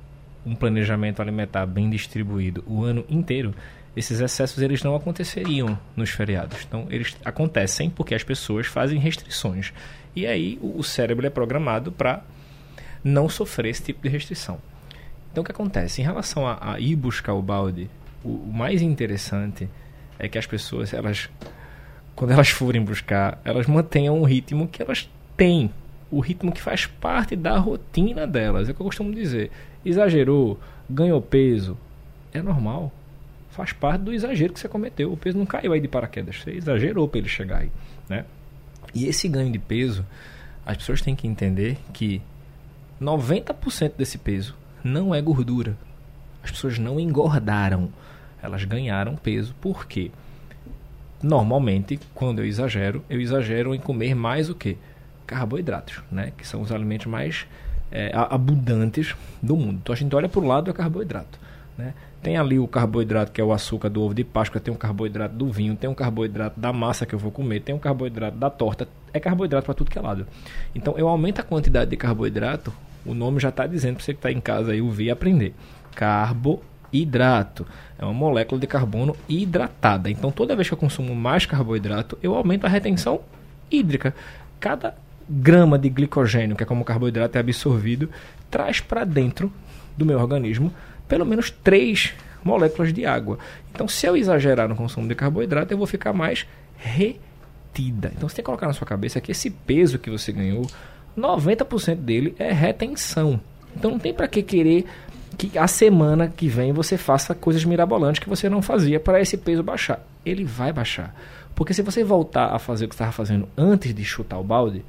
[0.45, 3.55] um planejamento alimentar bem distribuído o ano inteiro,
[3.97, 6.59] esses excessos eles não aconteceriam nos feriados.
[6.67, 9.73] Então, eles acontecem porque as pessoas fazem restrições.
[10.15, 12.23] E aí o cérebro é programado para
[13.03, 14.59] não sofrer esse tipo de restrição.
[15.31, 16.01] Então, o que acontece?
[16.01, 17.89] Em relação a, a ir buscar o balde,
[18.25, 19.69] o, o, mais interessante
[20.19, 21.29] é que as pessoas, elas,
[22.15, 25.71] quando elas forem buscar, elas mantenham um ritmo que elas têm.
[26.11, 28.69] O ritmo que faz parte da rotina delas.
[28.69, 29.51] É o que eu costumo dizer
[29.85, 31.77] exagerou, ganhou peso,
[32.33, 32.93] é normal.
[33.51, 35.13] Faz parte do exagero que você cometeu.
[35.13, 37.71] O peso não caiu aí de paraquedas, você exagerou para ele chegar aí,
[38.09, 38.25] né?
[38.95, 40.05] E esse ganho de peso,
[40.65, 42.23] as pessoas têm que entender que
[43.01, 45.77] 90% desse peso não é gordura.
[46.43, 47.91] As pessoas não engordaram,
[48.43, 49.55] elas ganharam peso.
[49.61, 50.11] Por quê?
[51.23, 54.79] Normalmente, quando eu exagero, eu exagero em comer mais o que?
[55.31, 56.33] Carboidratos, né?
[56.37, 57.47] Que são os alimentos mais
[57.93, 59.79] é, abundantes do mundo.
[59.81, 61.39] Então a gente olha para o lado do carboidrato.
[61.79, 61.95] Né?
[62.21, 65.37] Tem ali o carboidrato que é o açúcar do ovo de Páscoa, tem o carboidrato
[65.37, 68.51] do vinho, tem o carboidrato da massa que eu vou comer, tem o carboidrato da
[68.51, 68.89] torta.
[69.13, 70.27] É carboidrato para tudo que é lado.
[70.75, 72.73] Então eu aumento a quantidade de carboidrato,
[73.07, 75.55] o nome já está dizendo para você que está em casa aí ouvir e aprender.
[75.95, 77.65] Carboidrato
[77.97, 80.11] é uma molécula de carbono hidratada.
[80.11, 83.21] Então toda vez que eu consumo mais carboidrato, eu aumento a retenção
[83.71, 84.13] hídrica.
[84.59, 84.95] Cada
[85.31, 88.11] grama de glicogênio, que é como o carboidrato é absorvido,
[88.51, 89.53] traz para dentro
[89.97, 90.73] do meu organismo
[91.07, 93.39] pelo menos três moléculas de água.
[93.73, 98.13] Então, se eu exagerar no consumo de carboidrato, eu vou ficar mais retida.
[98.17, 100.67] Então, você tem que colocar na sua cabeça que esse peso que você ganhou,
[101.17, 103.41] 90% dele é retenção.
[103.77, 104.85] Então, não tem para que querer
[105.37, 109.37] que a semana que vem você faça coisas mirabolantes que você não fazia para esse
[109.37, 110.05] peso baixar.
[110.25, 111.15] Ele vai baixar.
[111.55, 114.85] Porque se você voltar a fazer o que estava fazendo antes de chutar o balde,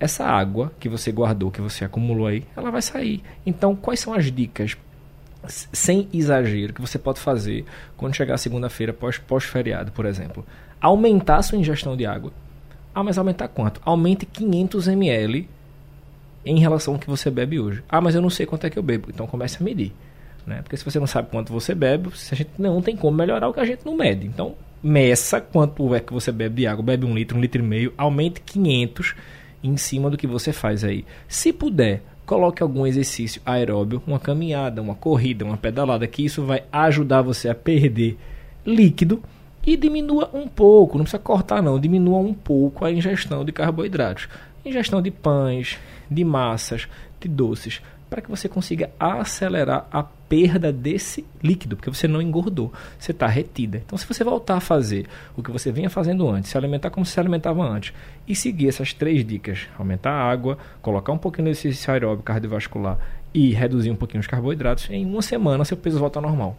[0.00, 3.22] essa água que você guardou, que você acumulou aí, ela vai sair.
[3.44, 4.76] Então, quais são as dicas
[5.46, 7.64] sem exagero que você pode fazer
[7.96, 10.44] quando chegar segunda-feira pós pós-feriado, por exemplo?
[10.80, 12.32] Aumentar a sua ingestão de água.
[12.94, 13.80] Ah, mas aumentar quanto?
[13.84, 15.48] Aumente 500 ml
[16.44, 17.84] em relação ao que você bebe hoje.
[17.86, 19.08] Ah, mas eu não sei quanto é que eu bebo.
[19.10, 19.92] Então comece a medir.
[20.46, 20.62] Né?
[20.62, 23.52] Porque se você não sabe quanto você bebe, a gente não tem como melhorar o
[23.52, 24.26] que a gente não mede.
[24.26, 26.82] Então, meça quanto é que você bebe de água.
[26.82, 27.92] Bebe um litro, um litro e meio.
[27.98, 29.14] Aumente 500
[29.62, 31.04] em cima do que você faz aí.
[31.28, 36.62] Se puder, coloque algum exercício aeróbio, uma caminhada, uma corrida, uma pedalada, que isso vai
[36.72, 38.18] ajudar você a perder
[38.64, 39.22] líquido
[39.66, 44.28] e diminua um pouco, não precisa cortar não, diminua um pouco a ingestão de carboidratos.
[44.64, 45.78] ingestão de pães,
[46.10, 46.88] de massas,
[47.20, 52.72] de doces, para que você consiga acelerar a perda desse líquido, porque você não engordou,
[52.98, 53.80] você está retida.
[53.86, 57.06] Então, se você voltar a fazer o que você vinha fazendo antes, se alimentar como
[57.06, 57.94] se alimentava antes,
[58.26, 62.98] e seguir essas três dicas, aumentar a água, colocar um pouquinho de exercício aeróbico cardiovascular
[63.32, 66.56] e reduzir um pouquinho os carboidratos, em uma semana seu peso volta ao normal.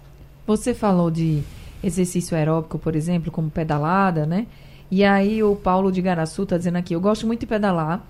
[0.48, 1.44] Você falou de
[1.84, 4.48] exercício aeróbico, por exemplo, como pedalada, né?
[4.90, 8.06] E aí o Paulo de Garaçu está dizendo aqui, eu gosto muito de pedalar,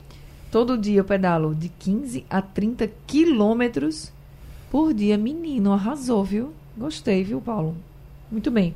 [0.52, 4.12] Todo dia eu pedalo de 15 a 30 quilômetros
[4.70, 5.18] por dia.
[5.18, 6.54] Menino, arrasou, viu?
[6.78, 7.76] Gostei, viu, Paulo?
[8.30, 8.76] Muito bem.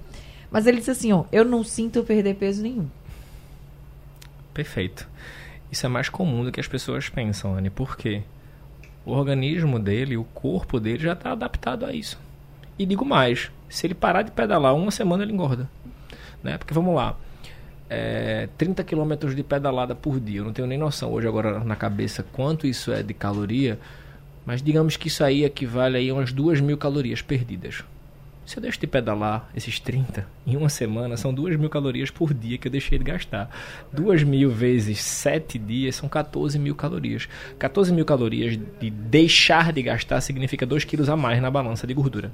[0.50, 2.88] Mas ele disse assim, ó, eu não sinto perder peso nenhum.
[4.54, 5.06] Perfeito.
[5.70, 7.70] Isso é mais comum do que as pessoas pensam, Anne.
[7.70, 8.24] Por quê?
[9.06, 12.18] O organismo dele, o corpo dele já está adaptado a isso.
[12.80, 15.70] E digo mais, se ele parar de pedalar uma semana, ele engorda.
[16.42, 16.58] Né?
[16.58, 17.18] Porque vamos lá,
[17.90, 20.40] é, 30 quilômetros de pedalada por dia.
[20.40, 23.80] Eu não tenho nem noção hoje agora na cabeça quanto isso é de caloria,
[24.46, 27.84] mas digamos que isso aí equivale aí a umas 2 mil calorias perdidas.
[28.46, 32.32] Se eu deixo de pedalar esses 30 em uma semana, são 2 mil calorias por
[32.32, 33.50] dia que eu deixei de gastar.
[33.92, 37.28] 2 mil vezes 7 dias são 14 mil calorias.
[37.58, 41.94] 14 mil calorias de deixar de gastar significa 2 quilos a mais na balança de
[41.96, 42.32] gordura.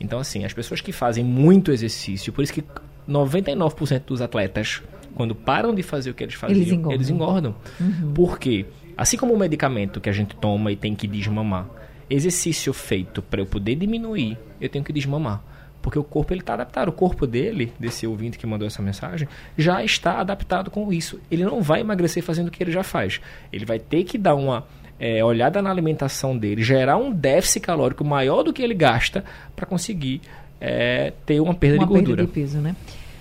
[0.00, 2.64] Então, assim, as pessoas que fazem muito exercício, por isso que
[3.08, 4.82] 99% dos atletas,
[5.14, 6.94] quando param de fazer o que eles faziam, eles engordam.
[6.94, 7.54] Eles engordam.
[7.80, 8.12] Uhum.
[8.14, 8.66] Por quê?
[8.96, 11.66] Assim como o medicamento que a gente toma e tem que desmamar,
[12.08, 15.42] exercício feito para eu poder diminuir, eu tenho que desmamar.
[15.80, 16.88] Porque o corpo ele está adaptado.
[16.88, 21.18] O corpo dele, desse ouvinte que mandou essa mensagem, já está adaptado com isso.
[21.30, 23.20] Ele não vai emagrecer fazendo o que ele já faz.
[23.50, 24.66] Ele vai ter que dar uma
[24.98, 29.24] é, olhada na alimentação dele, gerar um déficit calórico maior do que ele gasta
[29.56, 30.20] para conseguir
[30.60, 32.16] é, ter uma perda uma de gordura.
[32.16, 32.76] Perda de peso, né?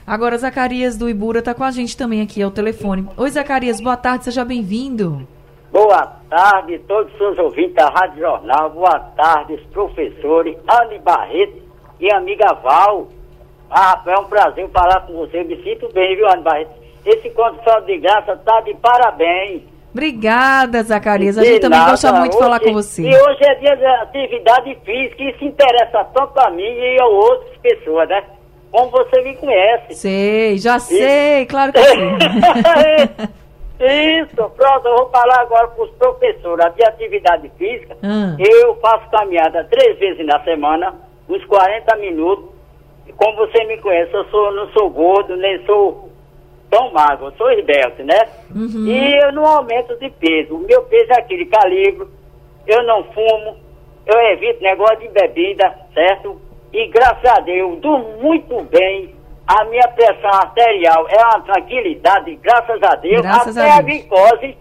[0.05, 3.07] Agora, Zacarias do Ibura está com a gente também aqui ao telefone.
[3.15, 5.27] Oi, Zacarias, boa tarde, seja bem-vindo.
[5.71, 8.71] Boa tarde, todos os seus ouvintes da Rádio Jornal.
[8.71, 11.61] Boa tarde, professores, Anne Barreto
[11.99, 13.07] e amiga Val.
[13.69, 15.43] Ah, é um prazer falar com você.
[15.43, 16.71] Me sinto bem, viu, Anne Barreto?
[17.05, 19.61] Esse condição de graça tá de parabéns.
[19.91, 21.37] Obrigada, Zacarias.
[21.37, 23.01] A gente também gosta muito de falar com você.
[23.01, 27.05] E hoje é dia de atividade física e se interessa tanto a mim e a
[27.05, 28.23] outras pessoas, né?
[28.71, 29.95] Como você me conhece.
[29.95, 32.17] Sei, já sei, claro que sim.
[33.79, 37.95] Isso, pronto, eu vou falar agora para os professores de atividade física.
[38.03, 38.35] Hum.
[38.37, 40.93] Eu faço caminhada três vezes na semana,
[41.29, 42.45] uns 40 minutos.
[43.15, 46.08] Como você me conhece, eu sou, não sou gordo, nem sou
[46.69, 48.19] tão magro, eu sou esbelto, né?
[48.53, 48.85] Uhum.
[48.85, 50.55] E eu não aumento de peso.
[50.55, 52.07] O meu peso é aquele calibre,
[52.67, 53.57] eu não fumo,
[54.05, 56.39] eu evito negócio de bebida, certo?
[56.71, 59.15] E graças a Deus, durmo muito bem.
[59.47, 63.21] A minha pressão arterial é uma tranquilidade, graças a Deus.
[63.21, 64.57] Graças Até a, a glicose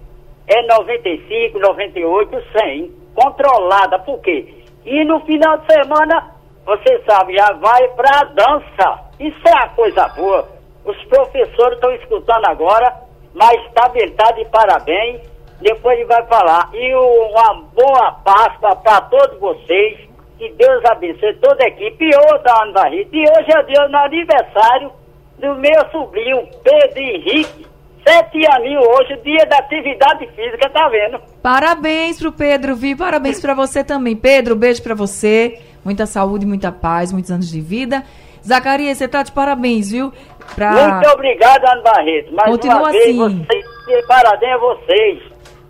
[0.46, 2.92] é 95, 98, 100.
[3.14, 4.54] Controlada, por quê?
[4.86, 6.30] E no final de semana,
[6.64, 9.00] você sabe, já vai pra dança.
[9.20, 10.48] Isso é uma coisa boa.
[10.88, 12.94] Os professores estão escutando agora,
[13.34, 15.20] mas está tá de parabéns.
[15.60, 16.70] Depois ele vai falar.
[16.72, 20.08] E uma boa Páscoa para todos vocês.
[20.38, 22.88] Que Deus abençoe toda a equipe e outra Ana.
[22.94, 24.90] E hoje é dia no aniversário
[25.38, 27.66] do meu sobrinho Pedro Henrique.
[28.06, 31.20] Sete aninhos hoje, dia da atividade física, tá vendo?
[31.42, 32.96] Parabéns pro Pedro, Vi.
[32.96, 34.16] Parabéns para você também.
[34.16, 35.60] Pedro, beijo para você.
[35.84, 38.04] Muita saúde, muita paz, muitos anos de vida.
[38.46, 40.12] Zacarias, você tá de parabéns, viu?
[40.54, 40.94] Pra...
[40.94, 42.34] Muito obrigado, Ana Barreto.
[42.34, 43.44] Mais Continua uma vez, assim.
[43.44, 45.22] Vocês, parabéns a vocês.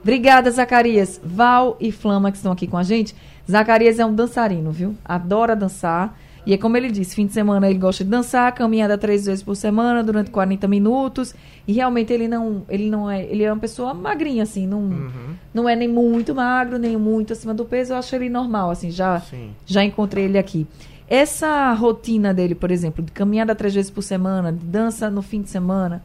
[0.02, 1.20] Obrigada, Zacarias.
[1.22, 3.14] Val e Flama que estão aqui com a gente.
[3.50, 4.94] Zacarias é um dançarino, viu?
[5.04, 6.16] Adora dançar.
[6.46, 9.42] E é como ele disse, fim de semana ele gosta de dançar, caminhada três vezes
[9.42, 11.34] por semana, durante 40 minutos.
[11.66, 15.34] E realmente ele não, ele não é, ele é uma pessoa magrinha, assim, não, uhum.
[15.52, 17.92] não é nem muito magro, nem muito acima do peso.
[17.92, 19.20] Eu acho ele normal, assim, já,
[19.66, 20.66] já encontrei ele aqui.
[21.08, 25.40] Essa rotina dele, por exemplo, de caminhada três vezes por semana, de dança no fim
[25.40, 26.04] de semana,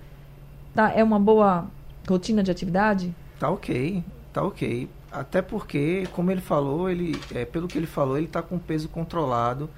[0.74, 1.68] tá, é uma boa
[2.08, 3.14] rotina de atividade?
[3.38, 4.90] Tá ok, tá ok.
[5.12, 8.88] Até porque, como ele falou, ele, é, pelo que ele falou, ele está com peso
[8.88, 9.70] controlado,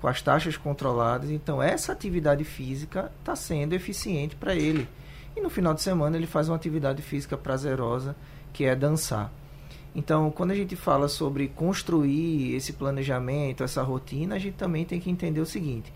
[0.00, 1.30] com as taxas controladas.
[1.30, 4.88] Então, essa atividade física está sendo eficiente para ele.
[5.36, 8.16] E no final de semana ele faz uma atividade física prazerosa,
[8.52, 9.30] que é dançar.
[9.94, 14.98] Então, quando a gente fala sobre construir esse planejamento, essa rotina, a gente também tem
[14.98, 15.92] que entender o seguinte: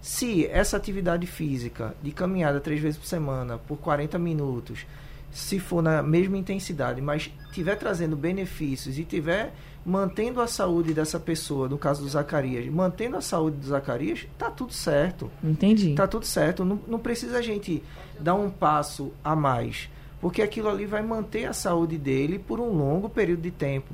[0.00, 4.86] se essa atividade física de caminhada três vezes por semana, por 40 minutos,
[5.32, 9.52] se for na mesma intensidade, mas tiver trazendo benefícios e tiver
[9.84, 14.50] mantendo a saúde dessa pessoa, no caso do Zacarias, mantendo a saúde do Zacarias, tá
[14.50, 15.30] tudo certo.
[15.42, 15.94] Entendi.
[15.94, 16.64] Tá tudo certo.
[16.64, 17.82] Não, não precisa a gente
[18.18, 19.90] dar um passo a mais
[20.24, 23.92] porque aquilo ali vai manter a saúde dele por um longo período de tempo.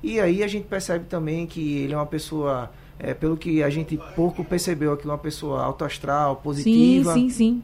[0.00, 3.68] E aí a gente percebe também que ele é uma pessoa, é, pelo que a
[3.68, 7.14] gente pouco percebeu aqui, uma pessoa autoastral, positiva.
[7.14, 7.62] Sim, sim, sim.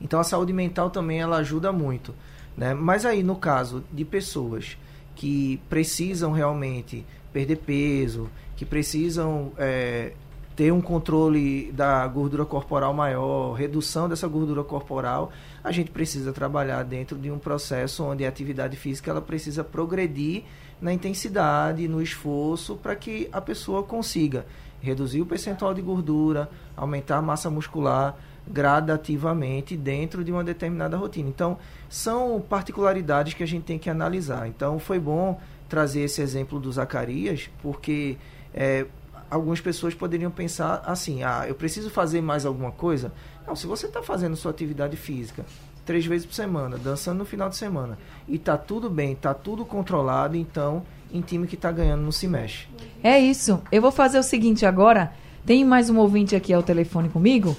[0.00, 2.14] Então a saúde mental também ela ajuda muito.
[2.56, 2.72] Né?
[2.72, 4.78] Mas aí, no caso de pessoas
[5.14, 7.04] que precisam realmente
[7.34, 10.14] perder peso, que precisam é,
[10.58, 15.30] ter um controle da gordura corporal maior, redução dessa gordura corporal,
[15.62, 20.42] a gente precisa trabalhar dentro de um processo onde a atividade física ela precisa progredir
[20.80, 24.46] na intensidade, no esforço, para que a pessoa consiga
[24.80, 31.28] reduzir o percentual de gordura, aumentar a massa muscular gradativamente dentro de uma determinada rotina.
[31.28, 31.56] Então,
[31.88, 34.48] são particularidades que a gente tem que analisar.
[34.48, 38.16] Então, foi bom trazer esse exemplo do Zacarias, porque
[38.52, 38.86] é,
[39.30, 43.12] algumas pessoas poderiam pensar assim: ah, eu preciso fazer mais alguma coisa?
[43.46, 45.44] Não, se você está fazendo sua atividade física
[45.84, 49.64] três vezes por semana, dançando no final de semana, e está tudo bem, está tudo
[49.64, 52.68] controlado, então em time que está ganhando não se mexe.
[53.02, 53.62] É isso.
[53.72, 55.12] Eu vou fazer o seguinte agora.
[55.46, 57.56] Tem mais um ouvinte aqui ao telefone comigo.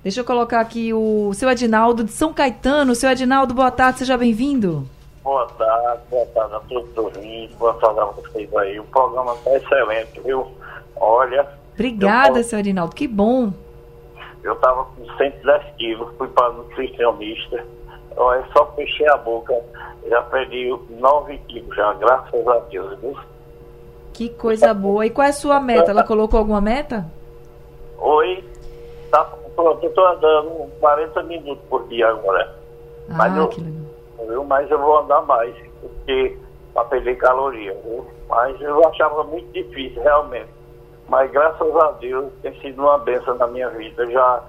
[0.00, 2.94] Deixa eu colocar aqui o seu Adinaldo de São Caetano.
[2.94, 4.88] Seu Adinaldo, boa tarde, seja bem-vindo.
[5.24, 8.78] Boa tarde, boa tarde a todos os ouvintes, boa tarde a vocês aí.
[8.78, 10.46] O programa está excelente, viu?
[10.96, 11.48] Olha.
[11.74, 13.52] Obrigada, eu, seu Adinaldo, que bom.
[14.42, 17.64] Eu estava com 110 quilos, fui para nutricionista.
[18.16, 19.54] Olha, só fechei a boca,
[20.08, 23.16] já perdi 9 quilos já, graças a Deus, viu?
[24.12, 25.06] Que coisa boa.
[25.06, 25.90] E qual é a sua meta?
[25.90, 27.06] Ela colocou alguma meta?
[27.98, 28.44] Oi,
[29.10, 29.26] tá,
[29.56, 32.54] eu estou andando 40 minutos por dia agora.
[33.08, 33.82] Ah, Mas eu, que legal
[34.26, 34.44] viu?
[34.44, 36.36] Mas eu vou andar mais, porque
[36.74, 38.06] para perder caloria, viu?
[38.28, 40.48] Mas eu achava muito difícil, realmente.
[41.12, 44.10] Mas graças a Deus tem sido uma benção na minha vida.
[44.10, 44.42] já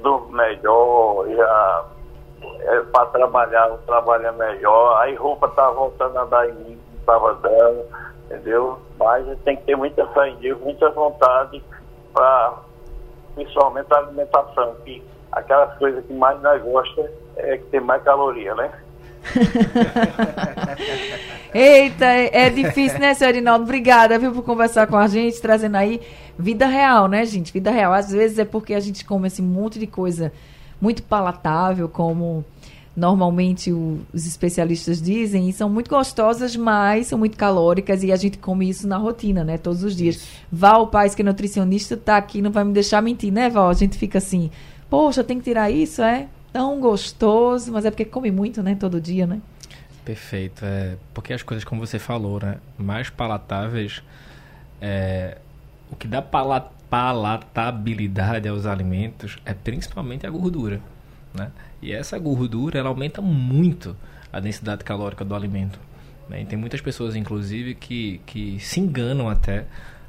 [0.00, 1.84] durmo melhor, já
[2.42, 4.98] é, para trabalhar, o trabalho é melhor.
[5.02, 7.84] Aí roupa tá voltando a dar em mim, estava dando,
[8.24, 8.78] entendeu?
[8.98, 11.62] Mas tem que ter muita fé em Deus, muita vontade
[12.14, 12.60] para
[13.34, 18.54] principalmente a alimentação, que aquelas coisas que mais nós gostamos é que tem mais caloria,
[18.54, 18.72] né?
[21.54, 23.64] Eita, é, difícil, né, senhor Arinaldo?
[23.64, 26.00] Obrigada, viu, por conversar com a gente, trazendo aí
[26.38, 27.52] vida real, né, gente?
[27.52, 27.92] Vida real.
[27.92, 30.32] Às vezes é porque a gente come esse monte de coisa
[30.80, 32.44] muito palatável, como
[32.96, 38.16] normalmente o, os especialistas dizem, e são muito gostosas, mas são muito calóricas e a
[38.16, 39.58] gente come isso na rotina, né?
[39.58, 40.16] Todos os dias.
[40.16, 40.28] Isso.
[40.50, 43.68] Val Paz, que é nutricionista, tá aqui, não vai me deixar mentir, né, Val?
[43.68, 44.50] A gente fica assim,
[44.88, 46.28] poxa, tem que tirar isso, é?
[46.56, 48.74] Tão gostoso, mas é porque come muito, né?
[48.74, 49.42] Todo dia, né?
[50.02, 50.64] Perfeito.
[50.64, 52.56] É, porque as coisas, como você falou, né?
[52.78, 54.02] Mais palatáveis.
[54.80, 55.36] É,
[55.90, 60.80] o que dá palat palatabilidade aos alimentos é principalmente a gordura.
[61.34, 61.50] Né?
[61.82, 63.94] E essa gordura ela aumenta muito
[64.32, 65.78] a densidade calórica do alimento.
[66.26, 66.42] Né?
[66.42, 69.66] E tem muitas pessoas, inclusive, que, que se enganam até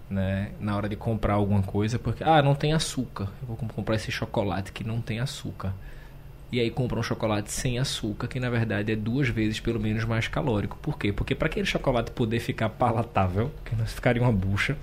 [0.09, 3.27] né, na hora de comprar alguma coisa porque ah, não tem açúcar.
[3.41, 5.73] Eu vou comprar esse chocolate que não tem açúcar
[6.51, 10.05] e aí compra um chocolate sem açúcar, que na verdade é duas vezes pelo menos
[10.05, 10.77] mais calórico.
[10.81, 11.11] Por quê?
[11.11, 14.77] Porque para aquele chocolate poder ficar palatável, que não ficaria uma bucha,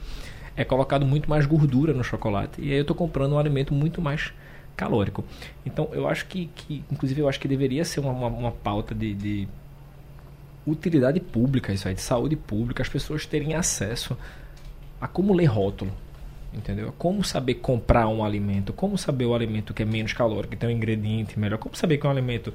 [0.56, 2.60] é colocado muito mais gordura no chocolate.
[2.60, 4.32] E aí eu estou comprando um alimento muito mais
[4.76, 5.24] calórico.
[5.64, 8.94] Então eu acho que, que inclusive eu acho que deveria ser uma, uma, uma pauta
[8.94, 9.48] de, de
[10.66, 14.16] utilidade pública, isso aí, de saúde pública, as pessoas terem acesso
[15.00, 15.92] a como ler rótulo
[16.56, 16.92] entendeu?
[16.98, 20.68] Como saber comprar um alimento, como saber o alimento que é menos calórico, que tem
[20.68, 22.52] um ingrediente melhor, como saber que um alimento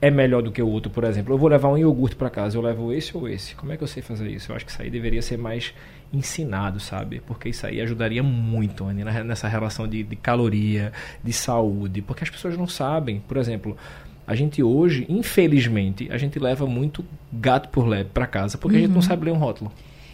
[0.00, 1.32] é melhor do que o outro, por exemplo.
[1.32, 3.54] Eu vou levar um iogurte para casa, eu levo esse ou esse.
[3.54, 4.50] Como é que eu sei fazer isso?
[4.50, 5.72] Eu acho que isso aí deveria ser mais
[6.12, 7.22] ensinado, sabe?
[7.24, 12.30] Porque isso aí ajudaria muito Anny, nessa relação de, de caloria, de saúde, porque as
[12.30, 13.76] pessoas não sabem, por exemplo,
[14.26, 18.82] a gente hoje, infelizmente, a gente leva muito gato por lebre para casa, porque uhum.
[18.82, 19.02] a gente não uhum.
[19.02, 19.72] sabe ler um rótulo.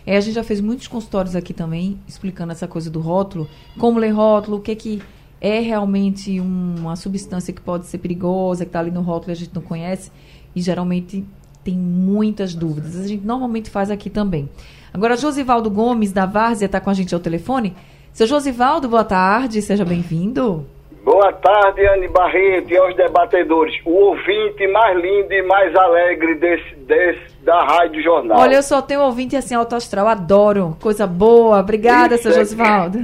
[0.09, 3.47] É, a gente já fez muitos consultórios aqui também, explicando essa coisa do rótulo,
[3.79, 5.03] como ler rótulo, o que, que
[5.39, 9.37] é realmente uma substância que pode ser perigosa, que está ali no rótulo e a
[9.37, 10.11] gente não conhece,
[10.57, 11.27] e geralmente
[11.63, 12.97] tem muitas dúvidas.
[12.97, 14.49] A gente normalmente faz aqui também.
[14.95, 17.77] Agora, Josivaldo Gomes, da Várzea, está com a gente ao telefone.
[18.11, 20.67] Seu Josivaldo, boa tarde, seja bem-vindo.
[21.11, 23.75] Boa tarde, Anne Barreto e aos debatedores.
[23.87, 28.39] O ouvinte mais lindo e mais alegre desse, desse, da Rádio Jornal.
[28.39, 30.77] Olha, eu só tenho ouvinte assim alto astral, adoro.
[30.83, 31.61] Coisa boa.
[31.61, 32.99] Obrigada, Isso seu é Josivaldo.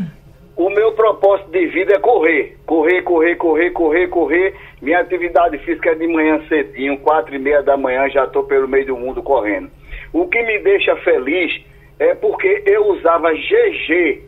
[0.55, 2.59] O meu propósito de vida é correr.
[2.67, 4.55] Correr, correr, correr, correr, correr.
[4.83, 8.69] Minha atividade física é de manhã cedinho, quatro e meia da manhã, já estou pelo
[8.69, 9.71] meio do mundo correndo.
[10.13, 11.59] O que me deixa feliz
[11.99, 14.21] é porque eu usava GG.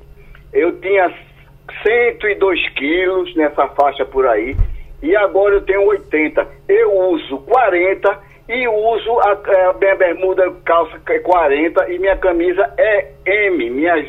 [0.54, 1.12] Eu tinha
[1.82, 4.56] 102 quilos nessa faixa por aí
[5.02, 6.46] e agora eu tenho 80.
[6.68, 8.18] Eu uso 40
[8.48, 9.32] e uso a,
[9.70, 14.06] a minha bermuda calça 40 e minha camisa é M, minha,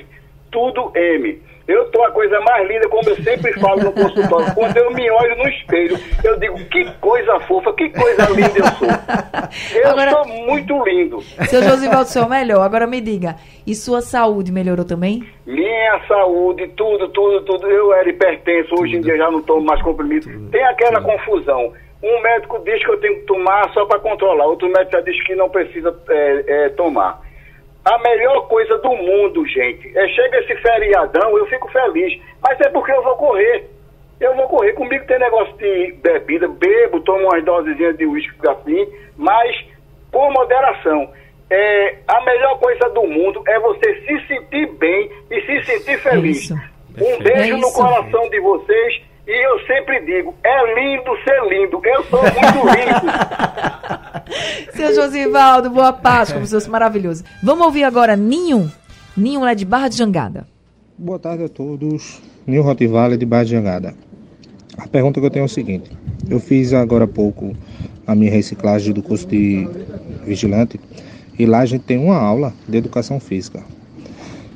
[0.52, 1.42] tudo M.
[1.68, 4.54] Eu tô a coisa mais linda, como eu sempre falo no consultório.
[4.56, 8.66] Quando eu me olho no espelho, eu digo, que coisa fofa, que coisa linda eu
[8.78, 8.88] sou.
[9.76, 11.22] Eu Agora- sou muito lindo.
[11.22, 12.62] Seu Josivaldo, seu melhor.
[12.62, 15.24] Agora me diga, e sua saúde melhorou também?
[15.46, 17.68] Minha saúde, tudo, tudo, tudo.
[17.68, 20.28] Eu era hipertenso, hoje em dia já não tomo mais comprimido.
[20.52, 21.74] Tem aquela confusão.
[22.04, 25.24] Um médico diz que eu tenho que tomar só para controlar, outro médico já diz
[25.26, 27.22] que não precisa é, é, tomar.
[27.88, 32.70] A melhor coisa do mundo, gente, é chega esse feriadão, eu fico feliz, mas é
[32.70, 33.66] porque eu vou correr.
[34.20, 34.74] Eu vou correr.
[34.74, 39.56] Comigo tem negócio de bebida, bebo, tomo umas dosezinhas de uísque assim, mas
[40.12, 41.10] com moderação.
[41.50, 46.44] É, a melhor coisa do mundo é você se sentir bem e se sentir feliz.
[46.44, 46.56] Isso.
[46.98, 51.82] Um beijo É no coração de vocês e eu sempre digo, é lindo ser lindo.
[51.84, 53.12] Eu sou muito lindo.
[54.74, 57.24] Seu Josivaldo, boa Páscoa, você maravilhoso.
[57.44, 58.72] Vamos ouvir agora Ninho.
[59.16, 60.48] Ninho é de Barra de Jangada.
[60.98, 62.22] Boa tarde a todos.
[62.46, 63.94] Nil Rottweiler de Barra de Jangada.
[64.78, 65.92] A pergunta que eu tenho é o seguinte:
[66.30, 67.54] eu fiz agora há pouco
[68.06, 69.68] a minha reciclagem do curso de
[70.24, 70.80] vigilante
[71.38, 73.62] e lá a gente tem uma aula de educação física.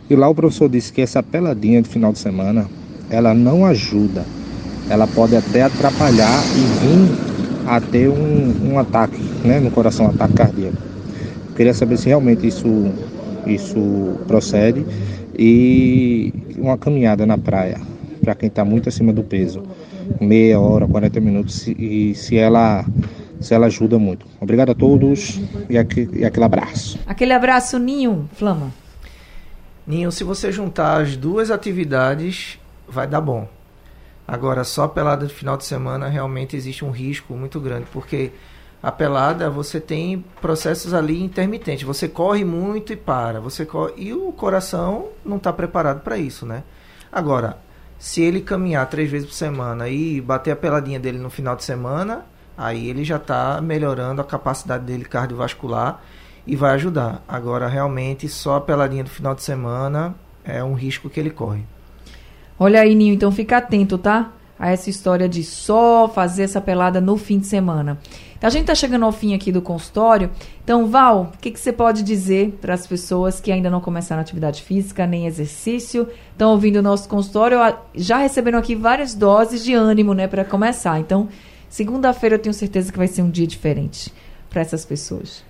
[0.09, 2.69] E lá o professor disse que essa peladinha de final de semana
[3.09, 4.25] ela não ajuda,
[4.91, 10.09] ela pode até atrapalhar e vir a ter um, um ataque né, no coração, um
[10.09, 10.75] ataque cardíaco.
[11.55, 12.91] Queria saber se realmente isso,
[13.47, 14.85] isso procede
[15.37, 17.79] e uma caminhada na praia
[18.21, 19.63] para quem está muito acima do peso,
[20.19, 22.85] meia hora, 40 minutos, e se ela,
[23.39, 24.25] se ela ajuda muito.
[24.41, 25.39] Obrigado a todos
[25.69, 26.99] e, aqui, e aquele abraço.
[27.07, 28.29] Aquele abraço, Ninho.
[28.33, 28.73] Flama.
[29.87, 33.47] Ninho, se você juntar as duas atividades, vai dar bom.
[34.31, 38.31] Agora, só pelada de final de semana realmente existe um risco muito grande, porque
[38.81, 41.83] a pelada você tem processos ali intermitentes.
[41.83, 46.45] Você corre muito e para, você corre, e o coração não está preparado para isso,
[46.45, 46.63] né?
[47.11, 47.57] Agora,
[47.99, 51.65] se ele caminhar três vezes por semana e bater a peladinha dele no final de
[51.65, 52.25] semana,
[52.57, 56.01] aí ele já está melhorando a capacidade dele cardiovascular
[56.47, 57.21] e vai ajudar.
[57.27, 61.65] Agora, realmente, só a peladinha do final de semana é um risco que ele corre.
[62.63, 64.33] Olha aí, Ninho, então fica atento, tá?
[64.59, 67.97] A essa história de só fazer essa pelada no fim de semana.
[68.39, 70.29] A gente tá chegando ao fim aqui do consultório.
[70.63, 74.21] Então, Val, o que, que você pode dizer para as pessoas que ainda não começaram
[74.21, 79.63] atividade física nem exercício, estão ouvindo o nosso consultório, ah, já receberam aqui várias doses
[79.63, 80.99] de ânimo, né, para começar.
[80.99, 81.29] Então,
[81.67, 84.13] segunda-feira eu tenho certeza que vai ser um dia diferente
[84.51, 85.43] para essas pessoas.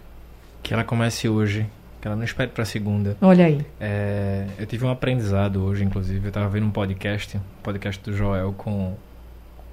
[0.63, 1.67] Que ela comece hoje,
[2.01, 3.15] que ela não espere pra segunda.
[3.21, 3.63] Olha aí.
[3.79, 6.27] É, eu tive um aprendizado hoje, inclusive.
[6.27, 8.97] Eu tava vendo um podcast, um podcast do Joel com,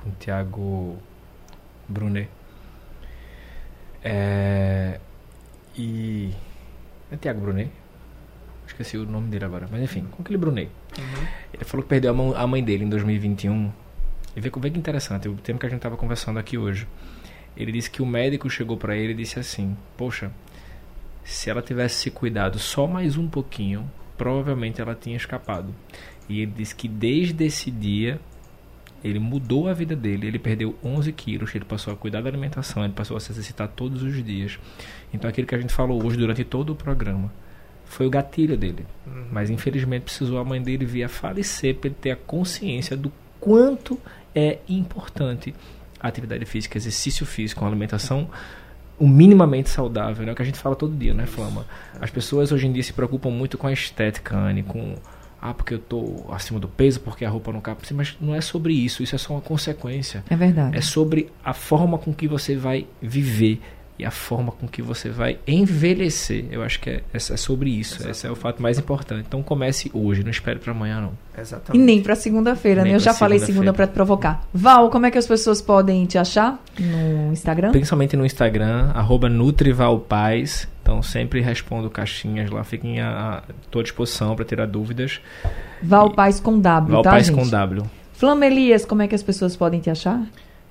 [0.02, 0.96] com o Thiago
[1.88, 2.28] Brunet.
[4.04, 4.98] É,
[5.76, 6.32] e.
[7.10, 7.70] É Thiago Brunet?
[8.66, 9.66] Esqueci o nome dele agora.
[9.70, 10.70] Mas enfim, com aquele Brunet.
[11.52, 13.72] Ele falou que perdeu a, mão- a mãe dele em 2021.
[14.36, 16.86] E vê, vê que interessante, o tempo que a gente tava conversando aqui hoje.
[17.56, 20.30] Ele disse que o médico chegou pra ele e disse assim: Poxa,
[21.28, 25.74] se ela tivesse se cuidado só mais um pouquinho, provavelmente ela tinha escapado.
[26.26, 28.18] E ele disse que desde esse dia
[29.04, 32.82] ele mudou a vida dele, ele perdeu 11 quilos, ele passou a cuidar da alimentação,
[32.82, 34.58] ele passou a se exercitar todos os dias.
[35.12, 37.30] Então aquilo que a gente falou hoje durante todo o programa
[37.84, 38.86] foi o gatilho dele.
[39.30, 43.12] Mas infelizmente precisou a mãe dele vir a falecer para ele ter a consciência do
[43.38, 44.00] quanto
[44.34, 45.54] é importante
[46.00, 48.30] a atividade física, exercício físico, uma alimentação
[48.98, 50.32] o minimamente saudável, né?
[50.32, 51.64] O que a gente fala todo dia, né, Flama?
[52.00, 54.96] As pessoas hoje em dia se preocupam muito com a estética, Anne, com
[55.40, 58.40] ah, porque eu tô acima do peso, porque a roupa não cabe, mas não é
[58.40, 60.24] sobre isso, isso é só uma consequência.
[60.28, 60.76] É verdade.
[60.76, 63.60] É sobre a forma com que você vai viver
[63.98, 66.44] e a forma com que você vai envelhecer.
[66.50, 68.08] Eu acho que é, é sobre isso.
[68.08, 69.24] Esse é o fato mais importante.
[69.26, 71.12] Então comece hoje, não espere para amanhã não.
[71.36, 71.84] E Exatamente.
[71.84, 72.94] nem para segunda-feira, né?
[72.94, 74.46] Eu já falei segunda para te provocar.
[74.54, 77.72] Val, como é que as pessoas podem te achar no Instagram?
[77.72, 80.68] Principalmente no Instagram, arroba NutrivalPaz.
[80.82, 85.20] Então sempre respondo caixinhas lá, fiquem à à tua disposição para tirar dúvidas.
[85.82, 87.36] Val Paz com W, tá, Valpaz gente?
[87.36, 87.82] com W.
[88.12, 90.20] Flama Elias, como é que as pessoas podem te achar?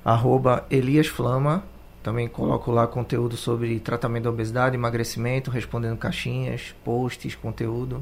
[0.03, 1.63] Arroba Elias Flama.
[2.07, 8.01] Também coloco lá conteúdo sobre tratamento da obesidade, emagrecimento, respondendo caixinhas, posts, conteúdo.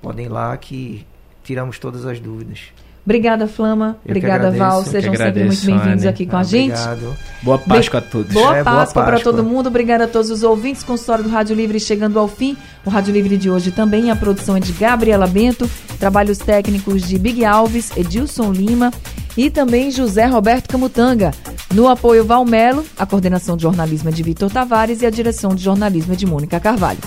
[0.00, 1.04] Podem ir lá que
[1.42, 2.68] tiramos todas as dúvidas.
[3.04, 3.96] Obrigada, Flama.
[4.06, 4.58] Eu Obrigada, agradeço.
[4.60, 4.84] Val.
[4.84, 6.70] Sejam sempre agradeço, muito bem-vindos aqui com Ah, a gente.
[6.70, 7.16] Obrigado.
[7.42, 8.32] Boa Páscoa a todos.
[8.32, 9.66] Boa É, Páscoa para todo mundo.
[9.66, 10.84] Obrigada a todos os ouvintes.
[10.84, 12.56] Consultório do Rádio Livre chegando ao fim.
[12.86, 14.12] O Rádio Livre de hoje também.
[14.12, 15.68] A produção é de Gabriela Bento.
[15.98, 18.92] Trabalhos técnicos de Big Alves, Edilson Lima
[19.36, 21.32] e também José Roberto Camutanga.
[21.72, 25.62] No apoio Valmelo, a coordenação de jornalismo é de Vitor Tavares e a direção de
[25.62, 27.00] jornalismo é de Mônica Carvalho.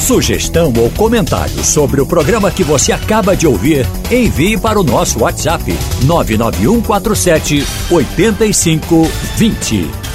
[0.00, 5.20] Sugestão ou comentário sobre o programa que você acaba de ouvir, envie para o nosso
[5.20, 5.62] WhatsApp
[6.04, 10.10] 99147 8520.